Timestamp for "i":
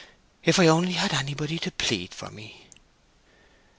0.57-0.65